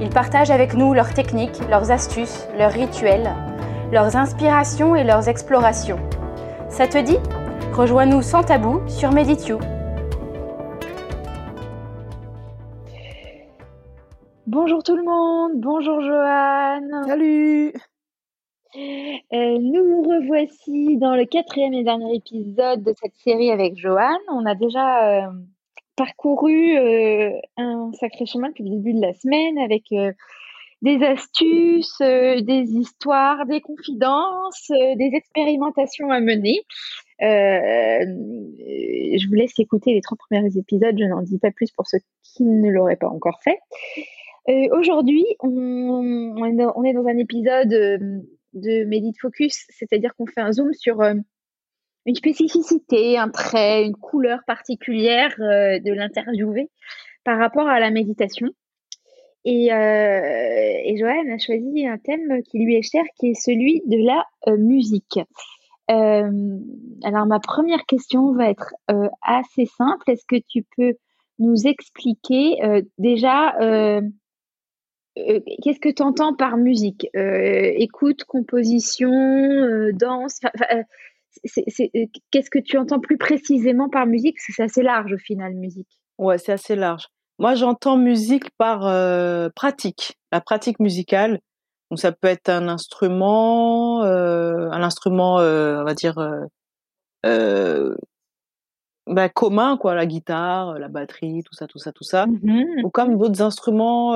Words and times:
Ils 0.00 0.10
partagent 0.10 0.50
avec 0.50 0.74
nous 0.74 0.92
leurs 0.92 1.14
techniques, 1.14 1.60
leurs 1.70 1.90
astuces, 1.92 2.48
leurs 2.58 2.72
rituels, 2.72 3.32
leurs 3.92 4.16
inspirations 4.16 4.96
et 4.96 5.04
leurs 5.04 5.28
explorations. 5.28 5.98
Ça 6.68 6.88
te 6.88 6.98
dit? 6.98 7.18
Rejoins-nous 7.72 8.22
sans 8.22 8.42
tabou 8.42 8.80
sur 8.88 9.12
Meditio. 9.12 9.58
Bonjour 14.46 14.82
tout 14.82 14.96
le 14.96 15.04
monde, 15.04 15.52
bonjour 15.60 16.00
Joanne. 16.00 17.04
Salut. 17.06 17.72
Euh, 18.76 19.58
nous 19.60 20.02
revoici 20.02 20.96
dans 20.98 21.14
le 21.14 21.24
quatrième 21.24 21.74
et 21.74 21.84
dernier 21.84 22.16
épisode 22.16 22.82
de 22.82 22.92
cette 23.00 23.14
série 23.14 23.52
avec 23.52 23.76
Joanne. 23.76 24.18
On 24.32 24.44
a 24.44 24.56
déjà 24.56 25.26
euh, 25.26 25.30
parcouru 25.96 26.76
euh, 26.76 27.30
un 27.56 27.90
sacré 27.98 28.26
chemin 28.26 28.48
depuis 28.48 28.64
le 28.64 28.70
début 28.70 28.94
de 28.94 29.00
la 29.00 29.14
semaine 29.14 29.58
avec 29.58 29.84
euh, 29.92 30.12
des 30.82 31.02
astuces, 31.02 32.00
euh, 32.00 32.40
des 32.40 32.72
histoires, 32.72 33.46
des 33.46 33.60
confidences, 33.60 34.70
des 34.70 35.10
expérimentations 35.14 36.10
à 36.10 36.20
mener. 36.20 36.62
je 37.20 38.06
vous 39.28 39.34
laisse 39.34 39.58
écouter 39.58 39.94
les 39.94 40.00
trois 40.00 40.16
premiers 40.16 40.56
épisodes, 40.56 40.96
je 40.98 41.04
n'en 41.04 41.22
dis 41.22 41.38
pas 41.38 41.50
plus 41.50 41.70
pour 41.70 41.86
ceux 41.86 42.00
qui 42.22 42.44
ne 42.44 42.70
l'auraient 42.70 42.96
pas 42.96 43.08
encore 43.08 43.40
fait. 43.42 43.58
Aujourd'hui, 44.72 45.24
on, 45.40 46.34
on, 46.36 46.84
est 46.84 46.92
dans 46.92 47.06
un 47.06 47.16
épisode 47.16 47.68
de 47.68 48.84
Medit 48.84 49.14
Focus, 49.18 49.64
c'est-à-dire 49.70 50.14
qu'on 50.16 50.26
fait 50.26 50.42
un 50.42 50.52
zoom 50.52 50.74
sur 50.74 51.00
une 52.06 52.14
spécificité, 52.14 53.18
un 53.18 53.28
trait, 53.28 53.84
une 53.84 53.96
couleur 53.96 54.40
particulière 54.46 55.34
euh, 55.40 55.78
de 55.78 55.92
l'interviewé 55.92 56.70
par 57.24 57.38
rapport 57.38 57.68
à 57.68 57.80
la 57.80 57.90
méditation. 57.90 58.48
Et, 59.46 59.72
euh, 59.72 60.80
et 60.84 60.96
Joanne 60.98 61.30
a 61.30 61.38
choisi 61.38 61.86
un 61.86 61.98
thème 61.98 62.42
qui 62.42 62.58
lui 62.58 62.76
est 62.76 62.82
cher, 62.82 63.04
qui 63.18 63.30
est 63.30 63.40
celui 63.40 63.82
de 63.86 64.04
la 64.04 64.24
euh, 64.48 64.56
musique. 64.56 65.18
Alors 65.86 67.26
ma 67.26 67.40
première 67.40 67.84
question 67.84 68.32
va 68.32 68.48
être 68.48 68.72
assez 69.20 69.66
simple. 69.66 70.10
Est-ce 70.10 70.24
que 70.26 70.40
tu 70.48 70.64
peux 70.74 70.94
nous 71.38 71.66
expliquer 71.66 72.56
déjà 72.96 73.54
qu'est-ce 75.14 75.80
que 75.80 75.90
tu 75.90 76.02
entends 76.02 76.34
par 76.34 76.56
musique? 76.56 77.06
Écoute, 77.12 78.24
composition, 78.24 79.10
danse 79.92 80.40
qu'est-ce 82.30 82.50
que 82.50 82.58
tu 82.58 82.78
entends 82.78 83.00
plus 83.00 83.18
précisément 83.18 83.88
par 83.88 84.06
musique? 84.06 84.36
Parce 84.36 84.46
que 84.46 84.52
c'est 84.52 84.62
assez 84.62 84.82
large 84.82 85.12
au 85.12 85.18
final, 85.18 85.54
musique. 85.54 85.88
Ouais, 86.18 86.38
c'est 86.38 86.52
assez 86.52 86.76
large. 86.76 87.08
Moi, 87.38 87.54
j'entends 87.54 87.96
musique 87.96 88.50
par 88.56 88.86
euh, 88.86 89.48
pratique, 89.54 90.16
la 90.30 90.40
pratique 90.40 90.78
musicale. 90.78 91.40
Donc, 91.90 91.98
ça 91.98 92.12
peut 92.12 92.28
être 92.28 92.48
un 92.48 92.68
instrument, 92.68 94.04
euh, 94.04 94.68
un 94.70 94.82
instrument, 94.82 95.36
on 95.36 95.84
va 95.84 95.94
dire, 95.94 96.14
bah, 99.06 99.28
commun, 99.28 99.76
quoi, 99.76 99.94
la 99.94 100.06
guitare, 100.06 100.78
la 100.78 100.88
batterie, 100.88 101.42
tout 101.44 101.54
ça, 101.54 101.66
tout 101.66 101.78
ça, 101.78 101.92
tout 101.92 102.04
ça. 102.04 102.26
Mmh 102.26 102.84
Ou 102.84 102.90
comme 102.90 103.18
d'autres 103.18 103.42
instruments 103.42 104.14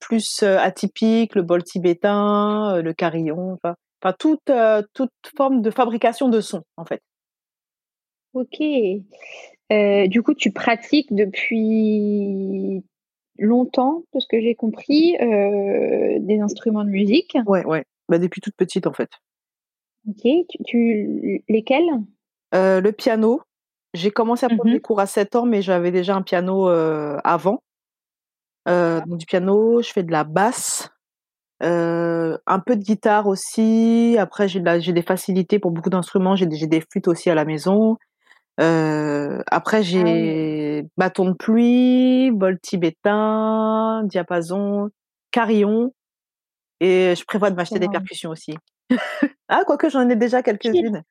plus 0.00 0.42
atypiques, 0.42 1.34
le 1.34 1.42
bol 1.42 1.62
tibétain, 1.62 2.80
le 2.82 2.92
carillon, 2.94 3.52
enfin, 3.52 3.76
Enfin, 4.02 4.14
toute, 4.18 4.50
euh, 4.50 4.82
toute 4.94 5.12
forme 5.36 5.62
de 5.62 5.70
fabrication 5.70 6.28
de 6.28 6.40
son, 6.40 6.62
en 6.76 6.84
fait. 6.84 7.00
Ok. 8.34 8.60
Euh, 8.60 10.06
du 10.08 10.22
coup, 10.22 10.34
tu 10.34 10.50
pratiques 10.50 11.14
depuis 11.14 12.82
longtemps, 13.38 14.02
de 14.12 14.20
ce 14.20 14.26
que 14.26 14.40
j'ai 14.40 14.56
compris, 14.56 15.16
euh, 15.20 16.18
des 16.20 16.40
instruments 16.40 16.84
de 16.84 16.90
musique? 16.90 17.36
Ouais, 17.46 17.64
ouais. 17.64 17.84
Bah, 18.08 18.18
depuis 18.18 18.40
toute 18.40 18.56
petite, 18.56 18.88
en 18.88 18.92
fait. 18.92 19.10
Ok. 20.08 20.28
Tu, 20.66 21.44
lesquels? 21.48 21.88
Le 22.52 22.90
piano. 22.90 23.40
J'ai 23.94 24.10
commencé 24.10 24.46
à 24.46 24.48
prendre 24.48 24.64
des 24.64 24.78
mmh 24.78 24.80
cours 24.80 25.00
à 25.00 25.06
7 25.06 25.36
ans, 25.36 25.44
mais 25.44 25.62
j'avais 25.62 25.90
déjà 25.90 26.16
un 26.16 26.22
piano 26.22 26.66
avant. 26.66 27.62
donc 28.66 29.18
du 29.18 29.26
piano, 29.26 29.80
je 29.80 29.92
fais 29.92 30.02
de 30.02 30.10
la 30.10 30.24
basse, 30.24 30.91
euh, 31.62 32.36
un 32.46 32.58
peu 32.58 32.76
de 32.76 32.82
guitare 32.82 33.26
aussi. 33.26 34.16
Après, 34.18 34.48
j'ai 34.48 34.62
j'ai 34.80 34.92
des 34.92 35.02
facilités 35.02 35.58
pour 35.58 35.70
beaucoup 35.70 35.90
d'instruments. 35.90 36.36
J'ai 36.36 36.46
des, 36.46 36.66
des 36.66 36.80
flûtes 36.80 37.08
aussi 37.08 37.30
à 37.30 37.34
la 37.34 37.44
maison. 37.44 37.96
Euh, 38.60 39.42
après, 39.46 39.78
ah 39.78 39.82
j'ai 39.82 40.84
bâton 40.96 41.26
de 41.30 41.34
pluie, 41.34 42.30
bol 42.32 42.58
tibétain, 42.60 44.02
diapason, 44.04 44.90
carillon. 45.30 45.92
Et 46.80 47.14
je 47.16 47.24
prévois 47.24 47.50
de 47.50 47.56
m'acheter 47.56 47.78
des 47.78 47.88
percussions 47.88 48.30
aussi. 48.30 48.54
ah, 49.48 49.62
quoique 49.66 49.88
j'en 49.88 50.08
ai 50.08 50.16
déjà 50.16 50.42
quelques-unes. 50.42 51.04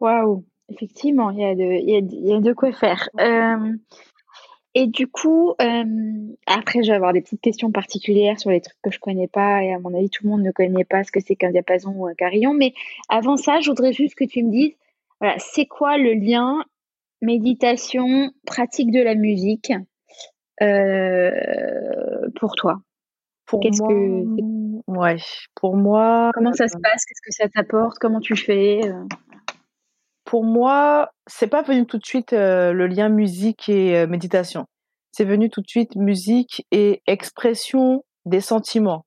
Waouh, 0.00 0.44
effectivement, 0.68 1.30
il 1.30 1.38
y, 1.38 1.54
de, 1.54 1.62
y 1.62 1.96
a, 1.96 2.00
y 2.00 2.34
a 2.34 2.40
de 2.40 2.52
quoi 2.52 2.72
faire. 2.72 3.08
Euh, 3.20 3.72
et 4.74 4.86
du 4.86 5.06
coup, 5.06 5.54
euh, 5.60 5.84
après, 6.46 6.82
je 6.82 6.88
vais 6.88 6.96
avoir 6.96 7.12
des 7.12 7.20
petites 7.20 7.42
questions 7.42 7.70
particulières 7.70 8.40
sur 8.40 8.50
les 8.50 8.60
trucs 8.62 8.80
que 8.82 8.90
je 8.90 8.98
connais 8.98 9.28
pas. 9.28 9.62
Et 9.62 9.72
à 9.72 9.78
mon 9.78 9.94
avis, 9.94 10.08
tout 10.08 10.24
le 10.24 10.30
monde 10.30 10.42
ne 10.42 10.50
connaît 10.50 10.84
pas 10.84 11.04
ce 11.04 11.12
que 11.12 11.20
c'est 11.20 11.36
qu'un 11.36 11.50
diapason 11.50 11.92
ou 11.94 12.06
un 12.06 12.14
carillon. 12.14 12.54
Mais 12.54 12.72
avant 13.08 13.36
ça, 13.36 13.60
je 13.60 13.68
voudrais 13.68 13.92
juste 13.92 14.14
que 14.14 14.24
tu 14.24 14.42
me 14.42 14.50
dises, 14.50 14.74
voilà, 15.20 15.36
c'est 15.38 15.66
quoi 15.66 15.98
le 15.98 16.14
lien 16.14 16.64
méditation, 17.20 18.32
pratique 18.46 18.90
de 18.90 19.00
la 19.00 19.14
musique 19.14 19.72
euh, 20.62 21.30
pour 22.36 22.54
toi? 22.56 22.80
Pour 23.44 23.60
Qu'est-ce 23.60 23.82
que 23.82 24.90
ouais, 24.90 25.16
pour 25.54 25.76
moi. 25.76 26.30
Comment 26.32 26.54
ça 26.54 26.68
se 26.68 26.78
passe? 26.78 27.04
Qu'est-ce 27.04 27.20
que 27.22 27.32
ça 27.32 27.48
t'apporte? 27.48 27.98
Comment 27.98 28.20
tu 28.20 28.36
fais 28.36 28.80
euh? 28.84 29.04
Pour 30.32 30.44
moi, 30.44 31.10
c'est 31.26 31.46
pas 31.46 31.60
venu 31.60 31.84
tout 31.84 31.98
de 31.98 32.06
suite 32.06 32.32
euh, 32.32 32.72
le 32.72 32.86
lien 32.86 33.10
musique 33.10 33.68
et 33.68 33.98
euh, 33.98 34.06
méditation. 34.06 34.64
C'est 35.10 35.26
venu 35.26 35.50
tout 35.50 35.60
de 35.60 35.68
suite 35.68 35.94
musique 35.94 36.66
et 36.70 37.02
expression 37.06 38.02
des 38.24 38.40
sentiments. 38.40 39.04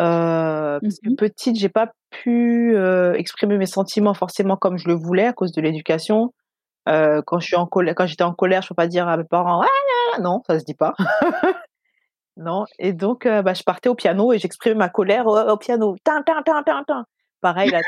Euh, 0.00 0.78
parce 0.80 0.98
que 1.04 1.10
mmh 1.10 1.16
petite, 1.16 1.56
j'ai 1.56 1.68
pas 1.68 1.92
pu 2.08 2.74
euh, 2.74 3.12
exprimer 3.16 3.58
mes 3.58 3.66
sentiments 3.66 4.14
forcément 4.14 4.56
comme 4.56 4.78
je 4.78 4.88
le 4.88 4.94
voulais 4.94 5.26
à 5.26 5.34
cause 5.34 5.52
de 5.52 5.60
l'éducation. 5.60 6.32
quand 6.86 7.38
je 7.38 7.46
suis 7.46 7.56
en 7.56 7.66
colère, 7.66 7.94
quand 7.94 8.06
j'étais 8.06 8.24
en 8.24 8.32
colère, 8.32 8.62
je 8.62 8.68
peux 8.68 8.74
pas 8.74 8.86
dire 8.86 9.06
à 9.08 9.18
mes 9.18 9.24
parents 9.24 9.60
ah, 9.60 10.20
non, 10.22 10.40
ça 10.46 10.58
se 10.58 10.64
dit 10.64 10.72
pas. 10.72 10.94
non. 12.38 12.64
Et 12.78 12.94
donc, 12.94 13.28
bah, 13.28 13.52
je 13.52 13.62
partais 13.62 13.90
au 13.90 13.94
piano 13.94 14.32
et 14.32 14.38
j'exprimais 14.38 14.74
ma 14.74 14.88
colère 14.88 15.26
au, 15.26 15.38
au 15.38 15.58
piano. 15.58 15.96
Tin, 16.02 16.22
tin, 16.22 16.40
tin, 16.42 16.62
tin, 16.62 16.82
tin. 16.86 17.04
Pareil 17.42 17.70
là. 17.70 17.82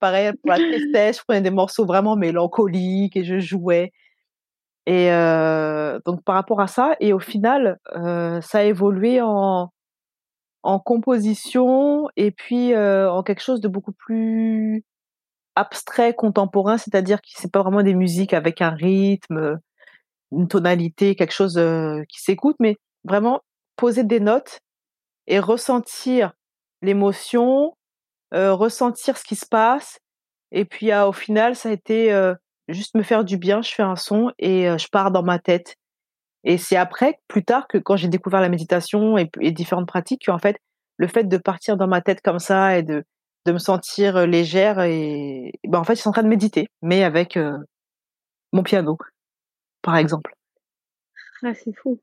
Pareil 0.00 0.32
pour 0.42 0.50
la 0.50 0.56
tristesse, 0.56 1.18
je 1.18 1.24
prenais 1.24 1.40
des 1.40 1.50
morceaux 1.50 1.86
vraiment 1.86 2.16
mélancoliques 2.16 3.16
et 3.16 3.24
je 3.24 3.38
jouais. 3.38 3.92
Et 4.86 5.10
euh, 5.10 5.98
donc 6.06 6.22
par 6.22 6.36
rapport 6.36 6.60
à 6.60 6.68
ça, 6.68 6.96
et 7.00 7.12
au 7.12 7.18
final, 7.18 7.78
euh, 7.96 8.40
ça 8.40 8.58
a 8.58 8.62
évolué 8.62 9.20
en, 9.20 9.72
en 10.62 10.78
composition 10.78 12.08
et 12.16 12.30
puis 12.30 12.72
euh, 12.72 13.10
en 13.10 13.22
quelque 13.22 13.42
chose 13.42 13.60
de 13.60 13.68
beaucoup 13.68 13.92
plus 13.92 14.84
abstrait, 15.56 16.14
contemporain, 16.14 16.78
c'est-à-dire 16.78 17.20
que 17.20 17.28
c'est 17.30 17.50
pas 17.50 17.62
vraiment 17.62 17.82
des 17.82 17.94
musiques 17.94 18.34
avec 18.34 18.62
un 18.62 18.70
rythme, 18.70 19.58
une 20.32 20.48
tonalité, 20.48 21.16
quelque 21.16 21.32
chose 21.32 21.60
qui 22.08 22.20
s'écoute, 22.20 22.56
mais 22.60 22.76
vraiment 23.04 23.40
poser 23.76 24.04
des 24.04 24.20
notes 24.20 24.60
et 25.26 25.38
ressentir 25.40 26.32
l'émotion, 26.82 27.72
euh, 27.72 27.85
ressentir 28.32 29.16
ce 29.16 29.24
qui 29.24 29.36
se 29.36 29.46
passe. 29.46 29.98
Et 30.52 30.64
puis 30.64 30.94
au 30.94 31.12
final, 31.12 31.56
ça 31.56 31.68
a 31.68 31.72
été 31.72 32.32
juste 32.68 32.94
me 32.94 33.02
faire 33.02 33.24
du 33.24 33.36
bien. 33.36 33.62
Je 33.62 33.72
fais 33.72 33.82
un 33.82 33.96
son 33.96 34.32
et 34.38 34.64
je 34.78 34.88
pars 34.88 35.10
dans 35.10 35.22
ma 35.22 35.38
tête. 35.38 35.76
Et 36.44 36.58
c'est 36.58 36.76
après, 36.76 37.18
plus 37.28 37.44
tard, 37.44 37.66
que 37.66 37.78
quand 37.78 37.96
j'ai 37.96 38.08
découvert 38.08 38.40
la 38.40 38.48
méditation 38.48 39.18
et, 39.18 39.28
différentes 39.50 39.88
pratiques, 39.88 40.28
en 40.28 40.38
fait, 40.38 40.56
le 40.96 41.08
fait 41.08 41.24
de 41.24 41.36
partir 41.36 41.76
dans 41.76 41.88
ma 41.88 42.00
tête 42.00 42.20
comme 42.22 42.38
ça 42.38 42.78
et 42.78 42.82
de, 42.82 43.04
de 43.46 43.52
me 43.52 43.58
sentir 43.58 44.26
légère 44.26 44.80
et, 44.80 45.52
ben 45.64 45.78
en 45.80 45.84
fait, 45.84 45.96
je 45.96 46.00
suis 46.00 46.08
en 46.08 46.12
train 46.12 46.22
de 46.22 46.28
méditer, 46.28 46.68
mais 46.82 47.02
avec 47.02 47.36
mon 48.52 48.62
piano, 48.62 48.96
par 49.82 49.96
exemple. 49.96 50.34
Ah, 51.42 51.54
c'est 51.54 51.74
fou. 51.74 52.00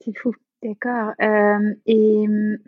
C'est 0.00 0.16
fou. 0.16 0.34
D'accord. 0.62 1.12
Et 1.20 2.28
mmh, 2.28 2.58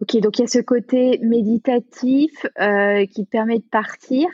ok, 0.00 0.16
donc 0.20 0.38
il 0.38 0.42
y 0.42 0.44
a 0.44 0.48
ce 0.48 0.58
côté 0.58 1.18
méditatif 1.22 2.46
euh, 2.60 3.06
qui 3.06 3.24
te 3.24 3.30
permet 3.30 3.58
de 3.58 3.64
partir. 3.64 4.28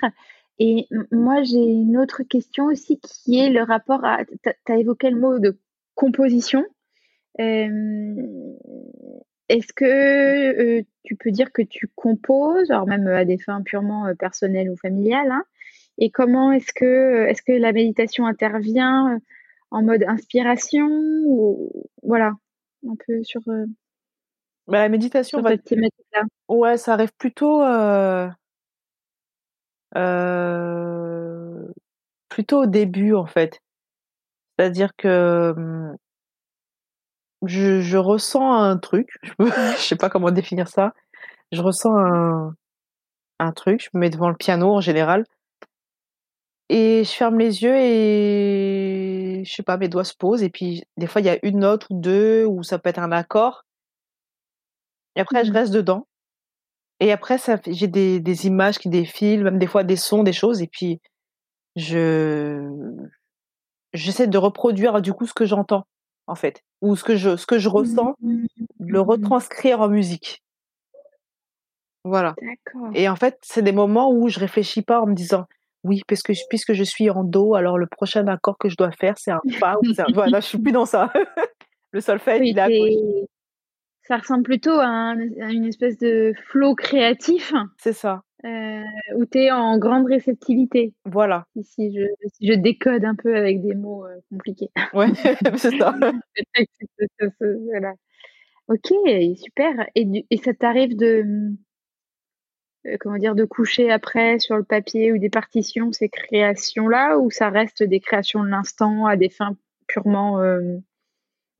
Et 0.58 0.86
moi, 1.10 1.42
j'ai 1.42 1.62
une 1.62 1.96
autre 1.98 2.22
question 2.22 2.66
aussi 2.66 3.00
qui 3.00 3.38
est 3.38 3.50
le 3.50 3.62
rapport 3.62 4.04
à. 4.04 4.24
Tu 4.24 4.72
as 4.72 4.76
évoqué 4.76 5.10
le 5.10 5.18
mot 5.18 5.38
de 5.38 5.58
composition. 5.94 6.64
Euh, 7.40 8.56
est-ce 9.48 9.72
que 9.72 10.84
tu 11.02 11.16
peux 11.16 11.30
dire 11.30 11.52
que 11.52 11.62
tu 11.62 11.88
composes, 11.94 12.70
alors 12.70 12.86
même 12.86 13.06
à 13.06 13.24
des 13.24 13.38
fins 13.38 13.62
purement 13.62 14.14
personnelles 14.18 14.70
ou 14.70 14.76
familiales 14.76 15.30
hein, 15.30 15.44
Et 15.98 16.10
comment 16.10 16.52
est-ce 16.52 16.72
que, 16.72 17.26
est-ce 17.26 17.42
que 17.42 17.52
la 17.52 17.72
méditation 17.72 18.26
intervient 18.26 19.20
en 19.72 19.82
mode 19.82 20.04
inspiration 20.06 20.88
ou 21.24 21.72
voilà 22.02 22.34
un 22.88 22.94
peu 23.06 23.22
sur 23.24 23.40
euh, 23.48 23.66
bah, 24.68 24.78
la 24.80 24.88
méditation 24.88 25.42
cette 25.46 25.64
thématique-là? 25.64 26.22
Ouais, 26.48 26.76
ça 26.76 26.94
arrive 26.94 27.12
plutôt 27.18 27.62
euh, 27.62 28.28
euh, 29.96 31.66
plutôt 32.28 32.62
au 32.62 32.66
début 32.66 33.14
en 33.14 33.26
fait. 33.26 33.60
C'est-à-dire 34.58 34.90
que 34.96 35.54
hum, 35.56 35.96
je, 37.44 37.80
je, 37.80 37.96
ressens 37.98 38.52
un 38.52 38.78
truc, 38.78 39.08
je, 39.22 39.32
peux, 39.34 39.46
je 39.76 39.82
sais 39.82 39.96
pas 39.96 40.10
comment 40.10 40.30
définir 40.30 40.68
ça. 40.68 40.92
Je 41.52 41.60
ressens 41.62 41.96
un, 41.96 42.54
un 43.40 43.52
truc, 43.52 43.82
je 43.82 43.90
me 43.94 44.00
mets 44.00 44.10
devant 44.10 44.30
le 44.30 44.36
piano 44.36 44.72
en 44.72 44.80
général 44.80 45.24
et 46.68 47.04
je 47.04 47.10
ferme 47.10 47.38
les 47.38 47.62
yeux 47.62 47.76
et 47.76 49.42
je 49.44 49.52
sais 49.52 49.62
pas, 49.62 49.76
mes 49.76 49.88
doigts 49.88 50.04
se 50.04 50.14
posent 50.14 50.42
et 50.42 50.48
puis 50.50 50.84
des 50.96 51.06
fois 51.06 51.20
il 51.20 51.26
y 51.26 51.30
a 51.30 51.38
une 51.42 51.58
note 51.60 51.86
ou 51.90 52.00
deux 52.00 52.46
ou 52.46 52.62
ça 52.62 52.78
peut 52.78 52.88
être 52.88 52.98
un 52.98 53.12
accord. 53.12 53.64
Et 55.16 55.20
après 55.20 55.44
je 55.44 55.50
mmh. 55.50 55.54
reste 55.54 55.72
dedans. 55.72 56.06
Et 57.00 57.12
après 57.12 57.38
ça 57.38 57.58
j'ai 57.66 57.88
des, 57.88 58.20
des 58.20 58.46
images 58.46 58.78
qui 58.78 58.88
défilent, 58.88 59.44
même 59.44 59.58
des 59.58 59.66
fois 59.66 59.84
des 59.84 59.96
sons, 59.96 60.22
des 60.22 60.32
choses 60.32 60.62
et 60.62 60.68
puis 60.68 61.00
je 61.76 62.68
j'essaie 63.92 64.26
de 64.26 64.38
reproduire 64.38 65.00
du 65.02 65.12
coup 65.12 65.26
ce 65.26 65.34
que 65.34 65.46
j'entends 65.46 65.86
en 66.26 66.34
fait 66.34 66.62
ou 66.80 66.96
ce 66.96 67.04
que 67.04 67.16
je 67.16 67.36
ce 67.36 67.46
que 67.46 67.58
je 67.58 67.68
ressens, 67.68 68.14
de 68.20 68.46
le 68.78 69.00
retranscrire 69.00 69.80
en 69.80 69.88
musique. 69.88 70.42
Voilà. 72.04 72.34
Et 72.94 73.08
en 73.08 73.14
fait, 73.14 73.38
c'est 73.42 73.62
des 73.62 73.72
moments 73.72 74.10
où 74.10 74.28
je 74.28 74.40
réfléchis 74.40 74.82
pas 74.82 75.00
en 75.00 75.06
me 75.06 75.14
disant 75.14 75.46
oui, 75.84 76.02
parce 76.06 76.22
que 76.22 76.32
puisque 76.48 76.74
je 76.74 76.84
suis 76.84 77.10
en 77.10 77.24
do, 77.24 77.54
alors 77.54 77.76
le 77.76 77.86
prochain 77.86 78.26
accord 78.28 78.56
que 78.58 78.68
je 78.68 78.76
dois 78.76 78.92
faire, 78.92 79.14
c'est 79.18 79.32
un 79.32 79.40
fa 79.58 79.76
ou 79.82 79.88
un... 79.98 80.04
voilà, 80.14 80.40
je 80.40 80.46
suis 80.46 80.58
plus 80.58 80.72
dans 80.72 80.86
ça. 80.86 81.12
le 81.92 82.00
solfège, 82.00 82.42
il 82.44 82.58
est 82.58 82.60
à 82.60 82.68
gauche. 82.68 83.26
Ça 84.04 84.16
ressemble 84.16 84.42
plutôt 84.42 84.78
à, 84.78 85.14
une 85.14 85.64
espèce 85.64 85.98
de 85.98 86.32
flow 86.48 86.74
créatif. 86.74 87.52
C'est 87.78 87.92
ça. 87.92 88.22
Euh, 88.44 88.82
où 89.14 89.24
tu 89.24 89.38
es 89.38 89.50
en 89.52 89.78
grande 89.78 90.06
réceptivité. 90.06 90.92
Voilà. 91.04 91.46
Si 91.62 91.94
je, 91.94 92.02
si 92.32 92.48
je 92.48 92.54
décode 92.54 93.04
un 93.04 93.14
peu 93.14 93.36
avec 93.36 93.62
des 93.62 93.74
mots 93.74 94.04
euh, 94.04 94.18
compliqués. 94.30 94.70
Ouais, 94.94 95.06
c'est 95.56 95.78
ça. 95.78 95.94
voilà. 97.40 97.92
Ok, 98.68 98.92
super. 99.36 99.86
Et, 99.94 100.26
et 100.30 100.36
ça 100.38 100.52
t'arrive 100.54 100.96
de 100.96 101.54
euh, 102.86 102.96
comment 102.98 103.18
dire, 103.18 103.36
de 103.36 103.44
coucher 103.44 103.92
après 103.92 104.40
sur 104.40 104.56
le 104.56 104.64
papier 104.64 105.12
ou 105.12 105.18
des 105.18 105.30
partitions, 105.30 105.92
ces 105.92 106.08
créations-là, 106.08 107.18
ou 107.18 107.30
ça 107.30 107.48
reste 107.50 107.84
des 107.84 108.00
créations 108.00 108.42
de 108.42 108.48
l'instant 108.48 109.06
à 109.06 109.16
des 109.16 109.28
fins 109.28 109.56
purement 109.86 110.40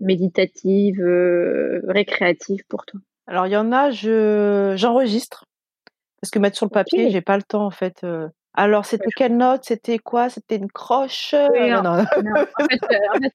euh, 0.01 0.05
méditatives, 0.05 1.01
euh, 1.01 1.83
récréatives 1.89 2.65
pour 2.69 2.85
toi? 2.85 3.01
Alors, 3.27 3.47
il 3.47 3.53
y 3.53 3.57
en 3.57 3.73
a, 3.73 3.91
je, 3.91 4.75
j'enregistre. 4.77 5.45
Parce 6.21 6.31
que 6.31 6.39
mettre 6.39 6.57
sur 6.57 6.67
le 6.67 6.71
papier, 6.71 7.11
j'ai 7.11 7.21
pas 7.21 7.37
le 7.37 7.43
temps, 7.43 7.67
en 7.67 7.71
fait. 7.71 8.07
Alors, 8.55 8.85
c'était 8.85 9.11
quelle 9.17 9.37
note? 9.37 9.65
C'était 9.65 9.99
quoi? 9.99 10.29
C'était 10.29 10.57
une 10.57 10.71
croche? 10.71 11.35
Non, 11.35 11.83
non. 11.83 11.99
en, 11.99 12.65
fait, 12.69 13.35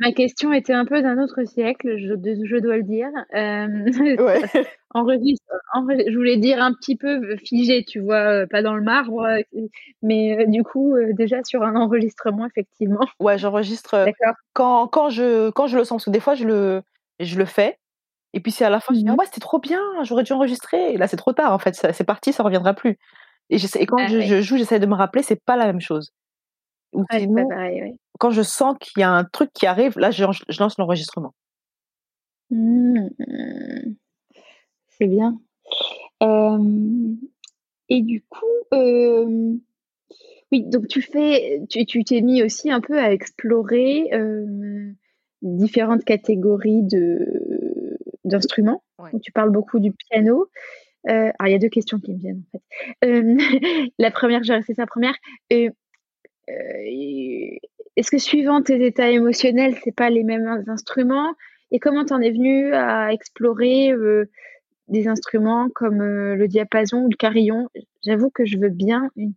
Ma 0.00 0.12
question 0.12 0.52
était 0.52 0.72
un 0.72 0.84
peu 0.84 1.02
d'un 1.02 1.20
autre 1.20 1.44
siècle, 1.44 1.96
je, 1.98 2.14
je 2.44 2.56
dois 2.58 2.76
le 2.76 2.84
dire. 2.84 3.08
Euh, 3.34 3.66
ouais. 4.22 4.42
je 4.94 6.16
voulais 6.16 6.36
dire 6.36 6.62
un 6.62 6.72
petit 6.72 6.96
peu 6.96 7.36
figé, 7.38 7.84
tu 7.84 7.98
vois, 7.98 8.42
euh, 8.42 8.46
pas 8.46 8.62
dans 8.62 8.74
le 8.74 8.82
marbre, 8.82 9.22
euh, 9.22 9.42
mais 10.02 10.46
du 10.46 10.62
coup, 10.62 10.94
déjà 11.12 11.42
sur 11.42 11.64
un 11.64 11.74
enregistrement, 11.74 12.46
effectivement. 12.46 13.04
Ouais, 13.18 13.38
j'enregistre 13.38 14.06
quand, 14.52 14.86
quand, 14.86 15.10
je, 15.10 15.50
quand 15.50 15.66
je 15.66 15.76
le 15.76 15.84
sens, 15.84 15.96
parce 15.96 16.04
que 16.04 16.10
des 16.10 16.20
fois, 16.20 16.34
je 16.34 16.44
le, 16.44 16.82
je 17.18 17.36
le 17.36 17.44
fais, 17.44 17.78
et 18.34 18.40
puis 18.40 18.52
c'est 18.52 18.64
à 18.64 18.70
la 18.70 18.78
fin, 18.78 18.94
je 18.94 19.00
dis, 19.00 19.04
mmh 19.04 19.10
ah 19.10 19.16
ouais, 19.18 19.26
c'était 19.26 19.40
trop 19.40 19.58
bien, 19.58 19.80
j'aurais 20.04 20.22
dû 20.22 20.32
enregistrer, 20.32 20.92
et 20.92 20.96
là, 20.96 21.08
c'est 21.08 21.16
trop 21.16 21.32
tard, 21.32 21.52
en 21.52 21.58
fait, 21.58 21.74
c'est 21.74 22.04
parti, 22.04 22.32
ça 22.32 22.44
reviendra 22.44 22.72
plus. 22.72 22.98
Et, 23.50 23.56
et 23.56 23.86
quand 23.86 23.98
ah 23.98 24.06
je, 24.06 24.20
je, 24.20 24.40
joue, 24.42 24.58
j'essaie 24.58 24.78
de 24.78 24.86
me 24.86 24.94
rappeler, 24.94 25.22
c'est 25.24 25.42
pas 25.42 25.56
la 25.56 25.66
même 25.66 25.80
chose. 25.80 26.12
Ou 26.92 27.04
sinon, 27.10 27.48
pareil, 27.48 27.96
quand 28.18 28.30
je 28.30 28.42
sens 28.42 28.76
qu'il 28.80 29.00
y 29.00 29.04
a 29.04 29.10
un 29.10 29.24
truc 29.24 29.50
qui 29.52 29.66
arrive, 29.66 29.98
là, 29.98 30.10
je, 30.10 30.24
lance 30.58 30.78
l'enregistrement. 30.78 31.34
Mmh. 32.50 33.08
C'est 34.88 35.06
bien. 35.06 35.38
et 37.88 38.02
du 38.02 38.22
coup, 38.22 38.46
oui, 40.50 40.64
donc 40.64 40.88
tu 40.88 41.02
fais, 41.02 41.62
tu 41.68 42.04
t'es 42.04 42.20
mis 42.20 42.42
aussi 42.42 42.70
un 42.70 42.80
peu 42.80 42.98
à 42.98 43.12
explorer 43.12 44.10
différentes 45.42 46.04
catégories 46.04 46.82
de 46.82 47.98
d'instruments. 48.24 48.82
Tu 49.22 49.32
parles 49.32 49.50
beaucoup 49.50 49.78
du 49.78 49.92
piano. 49.92 50.48
alors, 51.06 51.46
il 51.46 51.52
y 51.52 51.54
a 51.54 51.58
deux 51.58 51.68
questions 51.68 51.98
qui 51.98 52.12
me 52.12 52.18
viennent 52.18 52.42
en 52.52 52.58
fait. 52.58 53.92
la 53.98 54.10
première, 54.10 54.42
je 54.42 54.48
vais 54.48 54.56
rester 54.56 54.74
sa 54.74 54.86
première. 54.86 55.14
Euh, 56.48 57.56
est-ce 57.98 58.12
que 58.12 58.18
suivant 58.18 58.62
tes 58.62 58.86
états 58.86 59.10
émotionnels, 59.10 59.76
c'est 59.82 59.94
pas 59.94 60.08
les 60.08 60.22
mêmes 60.22 60.62
instruments? 60.68 61.34
Et 61.72 61.80
comment 61.80 62.04
t'en 62.04 62.20
es 62.20 62.30
venu 62.30 62.72
à 62.72 63.12
explorer 63.12 63.90
euh, 63.90 64.30
des 64.86 65.08
instruments 65.08 65.68
comme 65.74 66.00
euh, 66.00 66.36
le 66.36 66.46
diapason 66.46 66.98
ou 66.98 67.08
le 67.10 67.16
carillon? 67.16 67.68
J'avoue 68.04 68.30
que 68.30 68.44
je 68.44 68.56
veux 68.56 68.68
bien 68.68 69.10
une, 69.16 69.34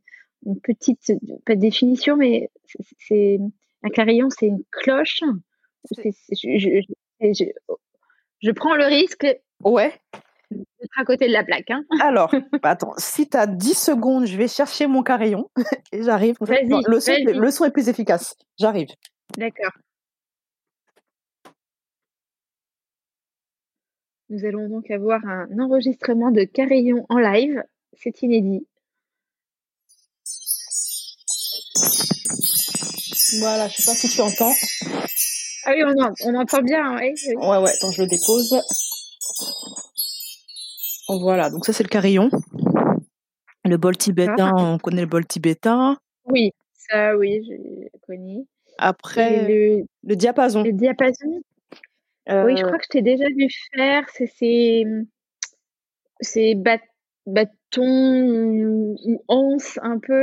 petite, 0.61 1.11
pas 1.43 1.55
de 1.55 1.59
définition, 1.59 2.15
mais 2.17 2.51
c'est 2.99 3.39
un 3.81 3.89
carillon, 3.89 4.29
c'est 4.29 4.45
une 4.45 4.63
cloche. 4.69 5.23
je, 5.89 6.81
je, 7.23 8.51
prends 8.51 8.75
le 8.75 8.85
risque. 8.85 9.25
Ouais 9.63 9.91
à 10.97 11.05
côté 11.05 11.27
de 11.27 11.33
la 11.33 11.43
plaque. 11.43 11.69
Hein. 11.69 11.83
Alors, 12.01 12.33
bah, 12.61 12.71
attends, 12.71 12.93
si 12.97 13.29
tu 13.29 13.37
as 13.37 13.47
10 13.47 13.73
secondes, 13.73 14.25
je 14.25 14.37
vais 14.37 14.47
chercher 14.47 14.87
mon 14.87 15.03
carillon 15.03 15.49
et 15.91 16.03
j'arrive. 16.03 16.35
Le, 16.41 16.99
son, 16.99 17.13
le 17.25 17.51
son 17.51 17.65
est 17.65 17.71
plus 17.71 17.89
efficace. 17.89 18.35
J'arrive. 18.59 18.89
D'accord. 19.37 19.71
Nous 24.29 24.45
allons 24.45 24.69
donc 24.69 24.89
avoir 24.89 25.19
un 25.25 25.47
enregistrement 25.59 26.31
de 26.31 26.43
carillon 26.43 27.05
en 27.09 27.17
live. 27.17 27.63
C'est 27.93 28.21
inédit. 28.21 28.65
Voilà, 33.39 33.67
je 33.67 33.75
sais 33.75 33.91
pas 33.91 33.95
si 33.95 34.09
tu 34.09 34.21
entends. 34.21 34.53
Ah 35.65 35.73
oui, 35.75 35.83
on, 36.25 36.35
entend 36.35 36.61
bien. 36.61 36.95
Ouais, 36.95 37.13
ouais, 37.27 37.57
ouais, 37.57 37.69
attends, 37.69 37.91
je 37.91 38.01
le 38.01 38.07
dépose. 38.07 38.59
Voilà, 41.19 41.49
donc 41.49 41.65
ça 41.65 41.73
c'est 41.73 41.83
le 41.83 41.89
carillon. 41.89 42.29
Le 43.65 43.77
bol 43.77 43.97
tibétain, 43.97 44.51
on 44.55 44.77
connaît 44.77 45.01
le 45.01 45.07
bol 45.07 45.25
tibétain. 45.25 45.97
Oui, 46.25 46.51
ça 46.73 47.15
oui, 47.17 47.43
j'ai 47.47 47.91
connu. 48.01 48.45
Après, 48.77 49.47
le, 50.03 50.15
diapason. 50.15 50.63
Le 50.63 50.71
diapason 50.71 51.27
Oui, 51.29 51.43
je 52.27 52.31
euh 52.31 52.65
crois 52.65 52.77
que 52.77 52.85
je 52.85 52.89
t'ai 52.89 53.01
déjà 53.01 53.25
vu 53.25 53.47
faire. 53.75 54.05
C'est 54.13 54.27
ces, 54.27 54.85
ces 56.21 56.55
bâtons 56.55 57.45
ou 57.77 59.23
anses 59.27 59.79
un 59.83 59.99
peu. 59.99 60.13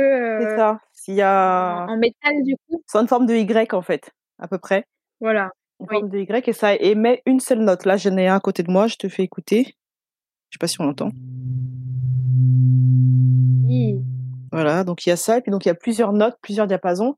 c'est 0.41 0.47
euh, 0.47 0.57
ça. 0.57 0.79
Il 1.07 1.15
y 1.15 1.21
a... 1.21 1.87
En, 1.87 1.97
métal 1.97 2.43
du 2.43 2.55
coup 2.67 2.83
C'est 2.85 2.99
une 2.99 3.07
forme 3.07 3.25
de 3.25 3.33
Y 3.33 3.73
en 3.73 3.81
fait, 3.81 4.11
à 4.37 4.47
peu 4.47 4.59
près. 4.59 4.85
Voilà. 5.21 5.51
Une 5.79 5.87
forme 5.87 6.09
de 6.09 6.19
Y 6.19 6.47
et 6.49 6.53
ça 6.53 6.75
émet 6.75 7.23
une 7.25 7.39
seule 7.39 7.59
note. 7.59 7.85
Là, 7.85 7.97
j'en 7.97 8.17
ai 8.17 8.27
un 8.27 8.35
à 8.35 8.39
côté 8.39 8.63
de 8.63 8.71
moi, 8.71 8.87
je 8.87 8.97
te 8.97 9.07
fais 9.07 9.23
écouter. 9.23 9.75
Je 10.49 10.55
sais 10.55 10.59
pas 10.59 10.67
si 10.67 10.81
on 10.81 10.85
l'entend. 10.85 11.11
Voilà, 14.51 14.83
donc 14.83 15.05
il 15.05 15.09
y 15.09 15.11
a 15.11 15.15
ça, 15.15 15.37
et 15.37 15.41
puis 15.41 15.51
donc 15.51 15.65
il 15.65 15.69
y 15.69 15.71
a 15.71 15.75
plusieurs 15.75 16.13
notes, 16.13 16.37
plusieurs 16.41 16.67
diapasons. 16.67 17.15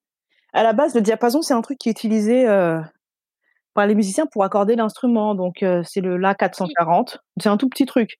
À 0.53 0.63
la 0.63 0.73
base, 0.73 0.95
le 0.95 1.01
diapason, 1.01 1.41
c'est 1.41 1.53
un 1.53 1.61
truc 1.61 1.77
qui 1.77 1.89
est 1.89 1.93
utilisé 1.93 2.47
euh, 2.47 2.81
par 3.73 3.87
les 3.87 3.95
musiciens 3.95 4.25
pour 4.31 4.43
accorder 4.43 4.75
l'instrument. 4.75 5.35
Donc 5.35 5.63
euh, 5.63 5.81
c'est 5.85 6.01
le 6.01 6.17
La 6.17 6.35
440. 6.35 7.19
C'est 7.41 7.49
un 7.49 7.57
tout 7.57 7.69
petit 7.69 7.85
truc. 7.85 8.19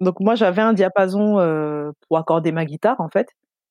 Donc 0.00 0.20
moi, 0.20 0.34
j'avais 0.34 0.62
un 0.62 0.72
diapason 0.72 1.38
euh, 1.40 1.90
pour 2.06 2.18
accorder 2.18 2.52
ma 2.52 2.64
guitare, 2.64 3.00
en 3.00 3.08
fait, 3.08 3.28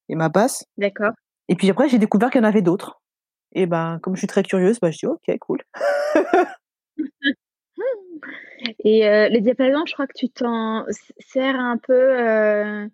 et 0.09 0.15
ma 0.15 0.29
basse. 0.29 0.65
D'accord. 0.77 1.11
Et 1.47 1.55
puis 1.55 1.69
après, 1.69 1.87
j'ai 1.87 1.99
découvert 1.99 2.29
qu'il 2.29 2.41
y 2.41 2.45
en 2.45 2.47
avait 2.47 2.61
d'autres. 2.63 2.99
Et 3.53 3.67
ben, 3.67 3.99
comme 4.01 4.15
je 4.15 4.19
suis 4.19 4.27
très 4.27 4.43
curieuse, 4.43 4.79
bah, 4.81 4.91
je 4.91 4.97
dis 4.97 5.05
ok, 5.07 5.37
cool. 5.39 5.61
Et 8.79 9.07
euh, 9.07 9.29
les 9.29 9.41
diapasons, 9.41 9.85
je 9.85 9.93
crois 9.93 10.07
que 10.07 10.13
tu 10.15 10.29
t'en 10.29 10.85
sers 11.19 11.55
un 11.55 11.77
peu 11.77 11.93
euh, 11.93 12.87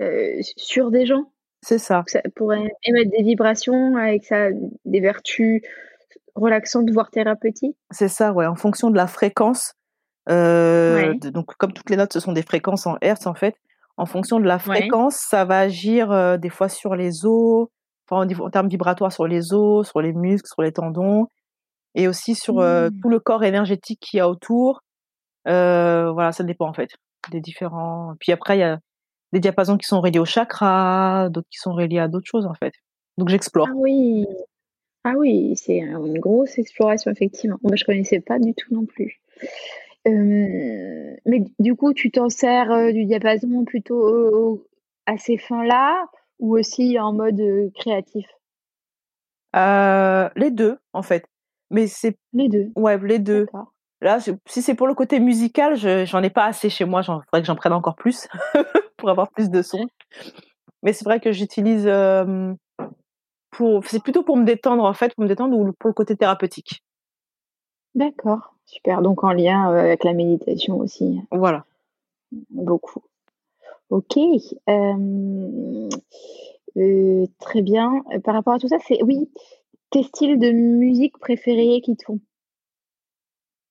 euh, 0.00 0.40
sur 0.56 0.90
des 0.90 1.06
gens. 1.06 1.30
C'est 1.62 1.78
ça. 1.78 2.04
Pour 2.34 2.52
émettre 2.52 3.10
des 3.16 3.22
vibrations 3.22 3.96
avec 3.96 4.24
ça, 4.24 4.48
des 4.84 5.00
vertus 5.00 5.62
relaxantes, 6.34 6.90
voire 6.90 7.10
thérapeutiques. 7.10 7.76
C'est 7.90 8.08
ça, 8.08 8.32
ouais. 8.32 8.46
En 8.46 8.56
fonction 8.56 8.90
de 8.90 8.96
la 8.96 9.06
fréquence. 9.06 9.74
donc, 10.26 11.54
comme 11.56 11.72
toutes 11.72 11.88
les 11.88 11.96
notes, 11.96 12.12
ce 12.12 12.20
sont 12.20 12.32
des 12.32 12.42
fréquences 12.42 12.86
en 12.86 12.96
hertz, 13.00 13.26
en 13.26 13.34
fait. 13.34 13.54
En 13.96 14.06
fonction 14.06 14.40
de 14.40 14.44
la 14.44 14.58
fréquence, 14.58 15.16
ça 15.16 15.44
va 15.44 15.60
agir 15.60 16.38
des 16.38 16.50
fois 16.50 16.68
sur 16.68 16.96
les 16.96 17.24
os, 17.24 17.68
enfin, 18.08 18.28
en, 18.28 18.50
termes 18.50 18.68
vibratoires 18.68 19.12
sur 19.12 19.26
les 19.26 19.54
os, 19.54 19.88
sur 19.88 20.02
les 20.02 20.12
muscles, 20.12 20.48
sur 20.52 20.62
les 20.62 20.72
tendons, 20.72 21.28
et 21.94 22.08
aussi 22.08 22.34
sur 22.34 22.56
mmh. 22.56 22.90
tout 23.02 23.08
le 23.08 23.20
corps 23.20 23.44
énergétique 23.44 24.00
qu'il 24.00 24.18
y 24.18 24.20
a 24.20 24.28
autour. 24.28 24.82
voilà, 25.44 26.32
ça 26.32 26.44
dépend 26.44 26.68
en 26.68 26.74
fait 26.74 26.90
des 27.30 27.40
différents. 27.40 28.14
Puis 28.20 28.32
après, 28.32 28.56
il 28.56 28.60
y 28.60 28.64
a 28.64 28.78
des 29.32 29.40
diapasons 29.40 29.76
qui 29.76 29.86
sont 29.86 30.00
reliés 30.00 30.18
au 30.18 30.24
chakra, 30.24 31.28
d'autres 31.30 31.48
qui 31.50 31.58
sont 31.58 31.72
reliés 31.72 31.98
à 31.98 32.08
d'autres 32.08 32.28
choses 32.28 32.46
en 32.46 32.54
fait. 32.54 32.72
Donc 33.18 33.28
j'explore. 33.28 33.68
Ah 33.70 33.74
oui, 33.76 34.26
ah 35.04 35.12
oui, 35.16 35.54
c'est 35.56 35.78
une 35.78 36.18
grosse 36.18 36.58
exploration 36.58 37.10
effectivement. 37.10 37.58
Moi, 37.62 37.76
je 37.76 37.84
connaissais 37.84 38.20
pas 38.20 38.38
du 38.38 38.54
tout 38.54 38.74
non 38.74 38.86
plus. 38.86 39.20
mais 40.06 41.44
du 41.58 41.74
coup, 41.74 41.92
tu 41.92 42.10
t'en 42.10 42.30
sers 42.30 42.92
du 42.92 43.04
diapason 43.04 43.64
plutôt 43.64 44.66
à 45.06 45.18
ces 45.18 45.36
fins-là 45.36 46.06
ou 46.38 46.56
aussi 46.58 46.98
en 46.98 47.12
mode 47.12 47.70
créatif? 47.74 48.26
Les 49.54 50.50
deux, 50.50 50.78
en 50.92 51.02
fait. 51.02 51.26
Mais 51.74 51.88
c'est 51.88 52.16
les 52.32 52.48
deux. 52.48 52.70
Ouais, 52.76 52.96
les 52.98 53.18
deux. 53.18 53.46
Là, 54.00 54.18
si 54.20 54.62
c'est 54.62 54.74
pour 54.74 54.86
le 54.86 54.94
côté 54.94 55.18
musical, 55.18 55.74
j'en 56.06 56.22
ai 56.22 56.30
pas 56.30 56.44
assez 56.44 56.70
chez 56.70 56.84
moi. 56.84 57.00
Il 57.00 57.06
faudrait 57.06 57.40
que 57.40 57.46
j'en 57.46 57.56
prenne 57.56 57.72
encore 57.72 57.96
plus 57.96 58.28
pour 58.96 59.10
avoir 59.10 59.30
plus 59.32 59.50
de 59.50 59.60
sons. 59.60 59.88
Mais 60.84 60.92
c'est 60.92 61.04
vrai 61.04 61.18
que 61.18 61.32
j'utilise 61.32 61.90
pour. 63.50 63.84
C'est 63.86 64.02
plutôt 64.02 64.22
pour 64.22 64.36
me 64.36 64.44
détendre 64.44 64.84
en 64.84 64.94
fait, 64.94 65.12
pour 65.16 65.24
me 65.24 65.28
détendre 65.28 65.58
ou 65.58 65.72
pour 65.72 65.88
le 65.88 65.94
côté 65.94 66.16
thérapeutique. 66.16 66.84
D'accord, 67.96 68.54
super. 68.66 69.02
Donc 69.02 69.24
en 69.24 69.32
lien 69.32 69.68
avec 69.68 70.04
la 70.04 70.12
méditation 70.12 70.78
aussi. 70.78 71.20
Voilà. 71.32 71.64
Beaucoup. 72.50 73.02
Ok. 73.90 74.16
Euh, 74.68 75.88
très 77.40 77.62
bien. 77.62 78.04
Par 78.22 78.34
rapport 78.34 78.54
à 78.54 78.58
tout 78.60 78.68
ça, 78.68 78.76
c'est 78.86 79.02
oui, 79.02 79.28
tes 79.94 80.02
styles 80.02 80.40
de 80.40 80.50
musique 80.50 81.16
préférés 81.18 81.80
qui 81.80 81.96
te 81.96 82.04
font 82.04 82.18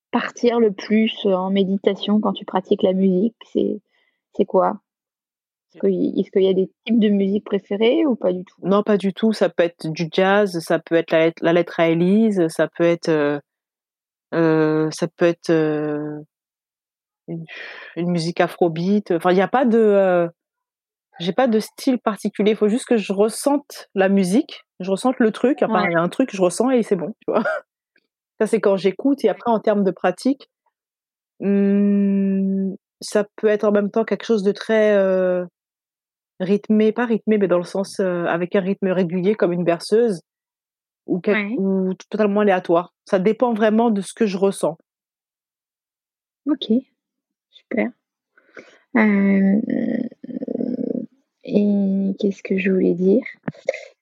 partir 0.10 0.62
le 0.62 0.72
plus 0.72 1.14
en 1.26 1.50
méditation 1.50 2.22
quand 2.22 2.32
tu 2.32 2.46
pratiques 2.46 2.82
la 2.82 2.94
musique, 2.94 3.36
c'est 3.52 4.46
quoi? 4.46 4.80
Est-ce 5.76 6.32
qu'il 6.32 6.44
y 6.44 6.48
a 6.48 6.54
des 6.54 6.72
types 6.86 7.00
de 7.00 7.10
musique 7.10 7.44
préférés 7.44 8.06
ou 8.06 8.16
pas 8.16 8.32
du 8.32 8.46
tout? 8.46 8.56
Non, 8.62 8.84
pas 8.84 8.96
du 8.96 9.12
tout. 9.12 9.34
Ça 9.34 9.50
peut 9.50 9.64
être 9.64 9.88
du 9.88 10.08
jazz, 10.14 10.60
ça 10.60 10.80
peut 10.80 10.96
être 10.96 11.12
la 11.12 11.52
lettre, 11.52 11.80
à 11.80 11.90
Élise, 11.90 12.48
ça 12.48 12.70
peut 12.70 12.84
être 12.84 13.10
euh, 13.10 13.40
euh, 14.34 14.90
ça 14.92 15.08
peut 15.08 15.26
être 15.26 15.52
une, 17.28 17.46
musique 17.98 18.40
afrobeat. 18.40 19.12
Enfin, 19.12 19.32
il 19.32 19.36
n'y 19.36 19.42
a 19.42 19.50
pas 19.50 19.66
de, 19.66 19.78
euh, 19.78 20.30
j'ai 21.20 21.34
pas 21.34 21.48
de 21.48 21.60
style 21.60 22.00
particulier. 22.00 22.52
Il 22.52 22.58
faut 22.58 22.68
juste 22.68 22.86
que 22.86 22.98
je 22.98 23.14
ressente 23.14 23.90
la 23.96 24.10
musique, 24.10 24.66
je 24.80 24.92
ressente 24.92 25.20
le 25.20 25.32
truc. 25.32 25.62
Enfin, 25.62 25.86
il 25.88 25.94
y 25.94 25.96
a 25.96 26.02
un 26.02 26.10
truc, 26.10 26.30
je 26.34 26.42
ressens 26.42 26.70
et 26.72 26.84
c'est 26.84 26.96
bon, 26.96 27.14
tu 27.20 27.32
vois. 27.32 27.44
Ça, 28.40 28.48
c'est 28.48 28.60
quand 28.60 28.78
j'écoute. 28.78 29.24
Et 29.24 29.30
après, 29.30 29.52
en 29.52 29.60
termes 29.60 29.84
de 29.84 29.92
pratique, 29.92 30.50
hmm, 31.40 32.74
ça 33.02 33.26
peut 33.36 33.48
être 33.48 33.64
en 33.64 33.72
même 33.72 33.92
temps 33.92 34.06
quelque 34.06 34.26
chose 34.26 34.44
de 34.44 34.52
très 34.52 34.96
euh, 34.96 35.46
rythmé, 36.40 36.92
pas 36.92 37.06
rythmé, 37.06 37.38
mais 37.38 37.48
dans 37.48 37.58
le 37.58 37.64
sens 37.64 38.00
euh, 38.00 38.26
avec 38.26 38.56
un 38.56 38.62
rythme 38.62 38.88
régulier 38.88 39.36
comme 39.36 39.54
une 39.54 39.64
berceuse 39.64 40.22
ou, 41.06 41.22
ou 41.58 41.94
totalement 42.10 42.42
aléatoire. 42.42 42.94
Ça 43.06 43.20
dépend 43.20 43.54
vraiment 43.54 43.92
de 43.92 44.02
ce 44.02 44.14
que 44.14 44.26
je 44.26 44.38
ressens. 44.38 44.78
Ok. 46.46 46.72
Super. 47.52 47.92
Euh, 48.98 49.62
et 51.44 52.16
qu'est-ce 52.20 52.44
que 52.44 52.58
je 52.58 52.72
voulais 52.72 52.94
dire? 52.94 53.24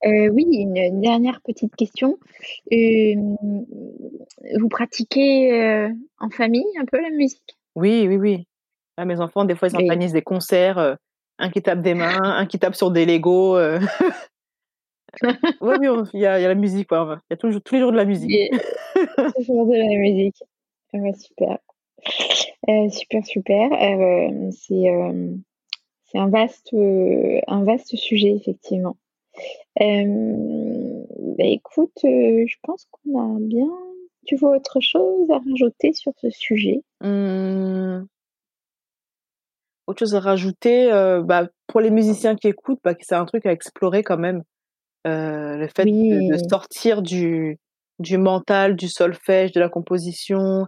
Euh, 0.06 0.30
Oui, 0.30 0.46
une 0.52 1.02
dernière 1.02 1.42
petite 1.42 1.76
question. 1.76 2.18
Euh, 2.72 3.16
vous 4.60 4.70
pratiquez 4.70 5.90
en 6.20 6.30
famille 6.30 6.66
un 6.80 6.86
peu 6.86 7.02
la 7.02 7.10
musique? 7.10 7.58
Oui, 7.76 8.06
oui, 8.08 8.18
oui. 8.18 8.48
Ah, 8.98 9.06
mes 9.06 9.20
enfants, 9.20 9.46
des 9.46 9.56
fois, 9.56 9.70
ils 9.70 9.76
organisent 9.76 10.14
des 10.14 10.22
concerts, 10.22 10.98
un 11.40 11.50
qui 11.50 11.62
tape 11.62 11.82
des 11.82 11.94
mains, 11.94 12.22
un 12.22 12.46
qui 12.46 12.60
tape 12.60 12.76
sur 12.76 12.92
des 12.92 13.06
Legos. 13.06 13.58
oui, 15.24 15.32
oui, 15.62 15.88
il 16.14 16.20
y, 16.20 16.26
a 16.26 16.40
la 16.40 16.56
musique. 16.56 16.90
Il 16.92 17.18
y 17.32 17.34
a 17.34 17.38
tous 17.38 17.62
les 17.72 17.80
jours 17.80 17.92
de 17.92 17.98
la 17.98 18.06
musique. 18.06 18.32
toujours 19.36 19.68
de 19.68 19.76
la 19.76 20.00
musique. 20.00 20.38
super. 21.20 21.58
Euh, 22.70 22.90
super, 22.90 23.26
super. 23.26 23.72
Euh, 23.74 24.52
c'est 24.52 24.90
euh, 24.90 25.36
c'est 26.12 26.18
un 26.18 26.30
vaste, 26.30 26.74
un 26.74 27.64
vaste 27.64 27.96
sujet, 27.96 28.34
effectivement. 28.36 28.98
Bah, 29.80 31.46
écoute, 31.46 31.98
je 32.04 32.56
pense 32.64 32.88
qu'on 32.92 33.38
a 33.38 33.40
bien. 33.40 33.70
Tu 34.26 34.36
vois 34.36 34.56
autre 34.56 34.80
chose 34.82 35.30
à 35.32 35.40
rajouter 35.40 35.94
sur 35.94 36.12
ce 36.22 36.30
sujet? 36.30 36.84
Mmh. 37.02 38.06
Autre 39.88 40.00
chose 40.00 40.16
à 40.16 40.20
rajouter, 40.20 40.90
bah, 41.24 41.48
pour 41.68 41.82
les 41.82 41.90
musiciens 41.90 42.36
qui 42.36 42.48
écoutent, 42.48 42.80
bah, 42.84 42.94
c'est 43.00 43.16
un 43.16 43.26
truc 43.26 43.46
à 43.46 43.52
explorer 43.52 44.04
quand 44.04 44.18
même. 44.18 44.44
le 45.06 45.68
fait 45.76 45.86
de, 45.86 46.38
sortir 46.50 47.02
du, 47.02 47.58
du 48.00 48.18
mental, 48.18 48.76
du 48.76 48.90
solfège, 48.90 49.52
de 49.54 49.60
la 49.60 49.70
composition, 49.70 50.68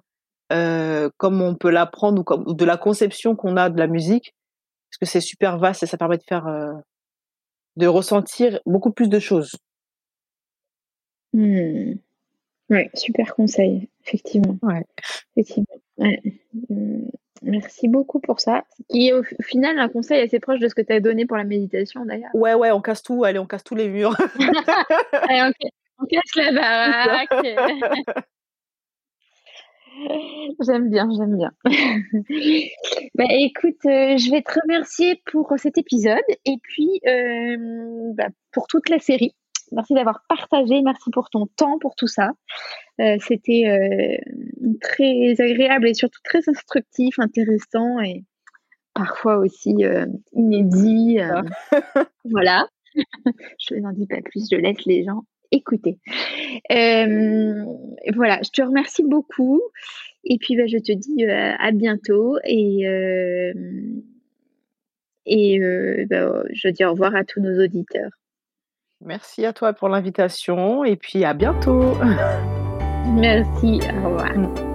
euh, 0.52 1.10
comme 1.18 1.42
on 1.42 1.56
peut 1.56 1.72
l'apprendre 1.72 2.22
ou, 2.22 2.24
comme, 2.24 2.46
de 2.46 2.66
la 2.66 2.78
conception 2.78 3.36
qu'on 3.36 3.58
a 3.58 3.70
de 3.70 3.80
la 3.80 3.88
musique, 3.88 4.34
que 5.04 5.10
c'est 5.10 5.22
super 5.22 5.58
vaste 5.58 5.84
et 5.84 5.86
ça 5.86 5.98
permet 5.98 6.18
de 6.18 6.24
faire, 6.24 6.48
euh, 6.48 6.74
de 7.76 7.88
ressentir 7.88 8.60
beaucoup 8.66 8.92
plus 8.92 9.10
de 9.10 9.20
choses. 9.20 9.56
Mmh. 11.34 11.94
Ouais, 12.70 12.90
super 12.94 13.36
conseil, 13.36 13.90
effectivement. 14.06 14.58
Ouais. 14.62 14.86
Effectivement. 15.36 15.82
Mmh. 16.70 17.10
Merci 17.42 17.90
beaucoup 17.90 18.20
pour 18.20 18.40
ça. 18.40 18.64
Qui 18.90 19.10
est 19.10 19.14
au 19.14 19.24
final 19.42 19.78
un 19.78 19.90
conseil 19.90 20.22
assez 20.22 20.40
proche 20.40 20.60
de 20.60 20.68
ce 20.70 20.76
que 20.76 20.82
tu 20.82 20.94
as 20.94 21.02
donné 21.02 21.26
pour 21.26 21.36
la 21.36 21.44
méditation 21.44 22.06
d'ailleurs. 22.06 22.30
Ouais, 22.34 22.54
ouais, 22.54 22.72
on 22.72 22.82
casse 22.82 23.04
tout, 23.04 23.24
allez, 23.26 23.40
on 23.40 23.46
casse 23.46 23.64
tous 23.64 23.76
les 23.76 23.90
murs. 23.90 24.16
allez, 25.12 25.52
on, 26.00 26.06
casse 26.06 26.36
la 26.36 26.52
baraque. 26.54 28.26
J'aime 30.60 30.90
bien, 30.90 31.10
j'aime 31.16 31.38
bien. 31.38 31.52
bah, 33.16 33.26
écoute, 33.30 33.86
euh, 33.86 34.18
je 34.18 34.32
vais 34.32 34.42
te 34.42 34.60
remercier 34.60 35.22
pour 35.32 35.54
cet 35.58 35.78
épisode 35.78 36.24
et 36.46 36.58
puis 36.62 37.02
euh, 37.08 38.14
bah, 38.16 38.28
pour 38.52 38.68
toute 38.68 38.90
la 38.90 39.00
série. 39.00 39.36
Merci 39.72 39.94
d'avoir 39.94 40.24
partagé, 40.30 40.82
merci 40.82 41.10
pour 41.12 41.30
ton 41.30 41.48
temps, 41.48 41.80
pour 41.80 41.96
tout 41.96 42.08
ça. 42.08 42.32
Euh, 43.02 43.18
c'était 43.20 44.20
très 44.82 45.42
agréable 45.42 45.88
et 45.88 45.94
surtout 45.96 46.20
très 46.24 46.48
instructif, 46.48 47.18
intéressant 47.18 48.00
et 48.02 48.24
parfois 48.94 49.38
aussi 49.38 49.76
inédit. 50.34 51.18
voilà. 52.26 52.68
je 53.60 53.76
n'en 53.76 53.94
dis 53.94 54.06
pas 54.06 54.22
plus, 54.22 54.48
je 54.52 54.58
laisse 54.58 54.86
les 54.86 55.04
gens 55.04 55.24
écouter. 55.54 55.98
Euh, 56.72 57.66
voilà, 58.16 58.40
je 58.44 58.50
te 58.50 58.62
remercie 58.62 59.04
beaucoup. 59.04 59.62
Et 60.24 60.38
puis, 60.38 60.56
bah, 60.56 60.68
je 60.68 60.78
te 60.78 60.92
dis 60.92 61.26
euh, 61.26 61.54
à 61.60 61.72
bientôt. 61.72 62.38
Et, 62.46 62.88
euh, 62.88 63.54
et 65.26 65.60
bah, 66.10 66.44
je 66.52 66.68
dis 66.70 66.84
au 66.86 66.92
revoir 66.92 67.16
à 67.16 67.24
tous 67.24 67.42
nos 67.42 67.64
auditeurs. 67.64 68.12
Merci 69.02 69.46
à 69.46 69.54
toi 69.54 69.74
pour 69.74 69.90
l'invitation. 69.90 70.84
Et 70.84 70.96
puis, 70.96 71.24
à 71.24 71.34
bientôt. 71.34 71.96
Merci. 73.16 73.80
Au 74.02 74.10
revoir. 74.10 74.38
Mm. 74.38 74.73